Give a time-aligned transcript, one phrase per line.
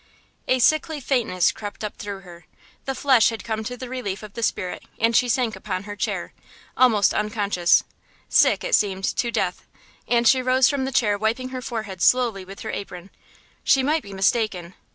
[0.47, 2.45] A sickly faintness crept up through her.
[2.85, 5.95] The flesh had come to the relief of the spirit; and she sank upon her
[5.95, 6.33] chair,
[6.75, 7.83] almost unconscious,
[8.27, 9.67] sick, it seemed, to death,
[10.07, 13.11] and she rose from the chair wiping her forehead slowly with her apron....
[13.63, 14.73] She might be mistaken.